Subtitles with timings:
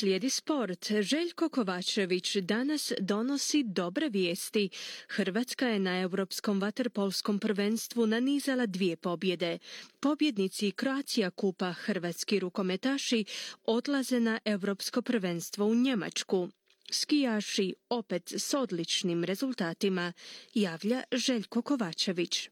[0.00, 0.86] Slijedi sport.
[1.00, 4.68] Željko Kovačević danas donosi dobre vijesti.
[5.08, 9.58] Hrvatska je na Europskom vaterpolskom prvenstvu nanizala dvije pobjede.
[10.00, 13.24] Pobjednici Kroacija Kupa hrvatski rukometaši
[13.64, 16.48] odlaze na Europsko prvenstvo u Njemačku.
[16.90, 20.12] Skijaši opet s odličnim rezultatima,
[20.54, 22.48] javlja Željko Kovačević.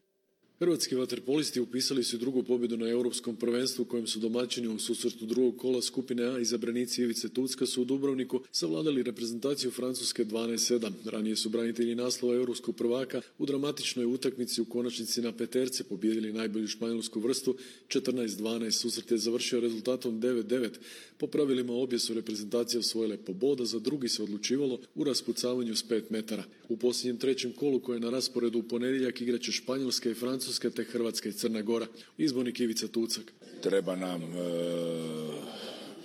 [0.59, 5.57] Hrvatski vaterpolisti upisali su drugu pobjedu na europskom prvenstvu kojem su domaćini u susretu drugog
[5.57, 10.91] kola skupine A izabranici Ivice Tucka su u Dubrovniku savladali reprezentaciju Francuske 12-7.
[11.05, 16.67] Ranije su branitelji naslova europskog prvaka u dramatičnoj utakmici u konačnici na peterce pobjedili najbolju
[16.67, 17.55] španjolsku vrstu
[17.87, 18.71] 14-12.
[18.71, 20.69] Susret je završio rezultatom 9-9.
[21.17, 25.85] Po pravilima obje su reprezentacije osvojile po boda, za drugi se odlučivalo u raspucavanju s
[25.85, 26.43] 5 metara.
[26.69, 30.69] U posljednjem trećem kolu koje je na rasporedu u ponedjeljak igraće Španjolska i Francuska Francuska
[30.69, 31.85] te Hrvatska i Crna Gora.
[32.17, 33.33] Izbornik Ivica Tucak.
[33.61, 34.25] Treba nam e,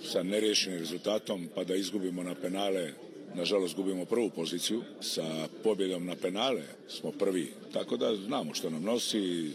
[0.03, 2.93] sa neriješenim rezultatom pa da izgubimo na penale
[3.35, 8.83] Nažalost gubimo prvu poziciju, sa pobjedom na penale smo prvi, tako da znamo što nam
[8.83, 9.51] nosi,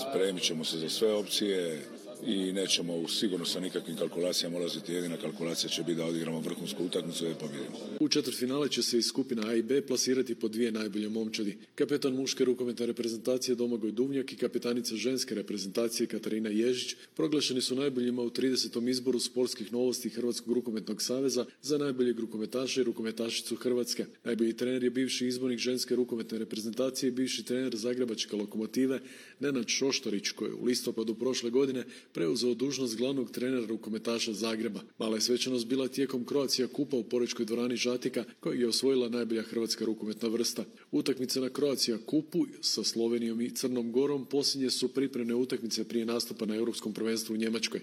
[0.00, 1.82] spremit ćemo se za sve opcije,
[2.26, 4.92] i nećemo sigurno sa nikakvim kalkulacijama ulaziti.
[4.92, 7.78] Jedina kalkulacija će biti da odigramo vrhunsku utakmicu i pobjedimo.
[8.00, 11.58] U četvrtfinale će se iz skupina A i B plasirati po dvije najbolje momčadi.
[11.74, 18.22] Kapetan muške rukometne reprezentacije Domagoj Duvnjak i kapetanica ženske reprezentacije Katarina Ježić proglašeni su najboljima
[18.22, 18.88] u 30.
[18.88, 24.06] izboru sportskih novosti Hrvatskog rukometnog saveza za najboljeg rukometaša i rukometašicu Hrvatske.
[24.24, 29.00] Najbolji trener je bivši izbornik ženske rukometne reprezentacije i bivši trener Zagrebačke lokomotive
[29.40, 34.80] Nenad Šoštorić koji je u listopadu prošle godine preuzeo dužnost glavnog trenera rukometaša Zagreba.
[34.98, 39.42] Mala je svečanost bila tijekom Kroacija kupa u Porečkoj dvorani Žatika kojeg je osvojila najbolja
[39.42, 40.64] hrvatska rukometna vrsta.
[40.92, 46.46] Utakmice na Kroacija kupu sa Slovenijom i Crnom Gorom posljednje su pripremne utakmice prije nastupa
[46.46, 47.80] na Europskom prvenstvu u Njemačkoj.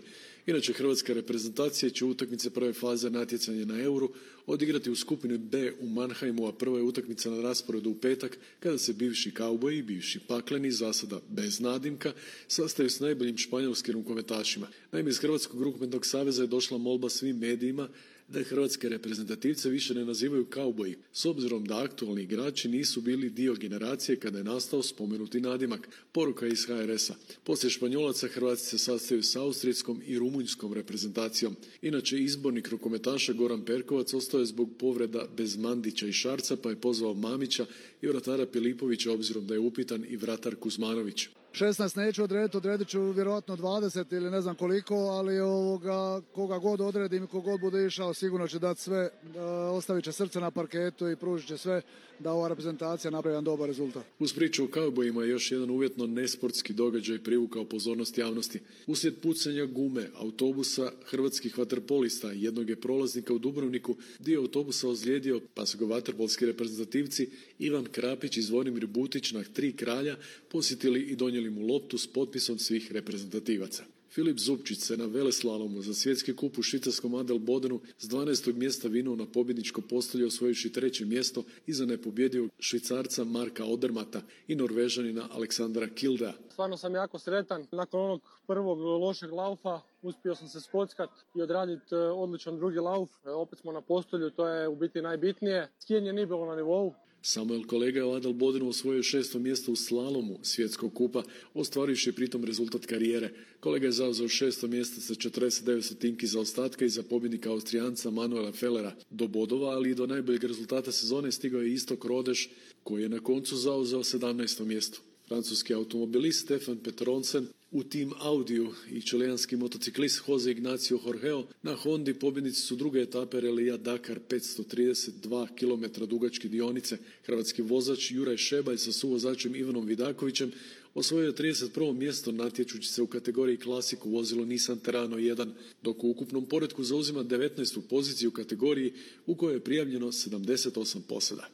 [0.47, 4.09] Inače, hrvatska reprezentacija će utakmice prve faze natjecanja na Euru
[4.45, 8.77] odigrati u skupini B u Mannheimu, a prva je utakmica na rasporedu u petak kada
[8.77, 12.13] se bivši kauboji i bivši pakleni, zasada bez nadimka,
[12.47, 14.67] sastaju s najboljim španjolskim rukometašima.
[14.91, 17.89] Naime, iz Hrvatskog rukometnog saveza je došla molba svim medijima
[18.27, 23.53] da hrvatske reprezentativce više ne nazivaju kauboji, s obzirom da aktualni igrači nisu bili dio
[23.55, 25.89] generacije kada je nastao spomenuti nadimak.
[26.11, 27.15] Poruka iz HRS-a.
[27.43, 31.55] Poslije Španjolaca Hrvatski se sastaju s austrijskom i rumunjskom reprezentacijom.
[31.81, 36.81] Inače, izbornik rukometaša Goran Perkovac ostao je zbog povreda bez Mandića i Šarca, pa je
[36.81, 37.65] pozvao Mamića
[38.01, 41.29] i vratara Pilipovića obzirom da je upitan i vratar Kuzmanović.
[41.53, 46.81] 16 neću odrediti, odredit ću vjerojatno 20 ili ne znam koliko, ali ovoga, koga god
[46.81, 49.39] odredim i kogod bude išao sigurno će dati sve, e,
[49.71, 51.81] ostavit će srce na parketu i pružit će sve
[52.19, 54.03] da ova reprezentacija napravi jedan dobar rezultat.
[54.19, 58.59] Uz priču o kaubojima je još jedan uvjetno nesportski događaj privukao pozornost javnosti.
[58.87, 65.65] Uslijed pucanja gume autobusa hrvatskih vaterpolista jednog je prolaznika u Dubrovniku dio autobusa ozlijedio pa
[65.65, 67.29] su ga vaterpolski reprezentativci
[67.59, 70.15] Ivan Krapić i Zvonimir Butić na tri kralja
[70.49, 73.83] posjetili i donijeli mu loptu s potpisom svih reprezentativaca.
[74.17, 78.53] Filip Zupčić se na veleslalomu za svjetski kup u švicarskom Adel Bodenu s 12.
[78.53, 85.27] mjesta vinuo na pobjedničko postolje osvojujući treće mjesto iza nepobjedio švicarca Marka Odermata i norvežanina
[85.31, 86.33] Aleksandra Kilda.
[86.49, 87.67] Stvarno sam jako sretan.
[87.71, 93.09] Nakon onog prvog lošeg laufa uspio sam se skockat i odraditi e, odličan drugi lauf.
[93.25, 95.69] E, opet smo na postolju, to je u biti najbitnije.
[95.79, 96.93] Skijanje nije bilo na nivou,
[97.27, 101.23] Samuel kolega je u Adel Bodenu osvojio šesto mjesto u slalomu svjetskog kupa,
[101.53, 103.33] ostvarivši pritom rezultat karijere.
[103.59, 108.51] Kolega je zauzeo šesto mjesto sa 49 stotinki za ostatka i za pobjednika Austrijanca Manuela
[108.51, 108.95] Fellera.
[109.09, 112.49] Do bodova, ali i do najboljeg rezultata sezone stigao je Istok Rodeš,
[112.83, 114.65] koji je na koncu zauzeo 17.
[114.65, 114.99] mjesto.
[115.27, 122.13] Francuski automobilist Stefan Petronsen u tim Audiju i čelijanski motociklist Jose Ignacio Jorgeo na Hondi
[122.13, 126.97] pobjednici su druge etape relija Dakar 532 km dugačke dionice.
[127.25, 130.51] Hrvatski vozač Juraj Šebaj sa suvozačem Ivanom Vidakovićem
[130.93, 131.93] osvojio je 31.
[131.93, 135.49] mjesto natječući se u kategoriji klasiku vozilo Nissan Terrano 1,
[135.83, 137.81] dok u ukupnom poredku zauzima 19.
[137.89, 138.93] poziciju u kategoriji
[139.25, 141.47] u kojoj je prijavljeno 78 posada.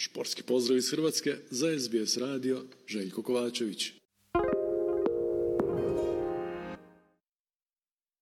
[0.00, 3.92] Športski pozdrav iz Hrvatske za SBS radio Željko Kovačević.